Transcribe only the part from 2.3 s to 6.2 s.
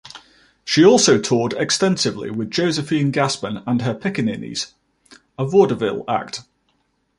with Josephine Gassman and Her Pickaninnies, a vaudeville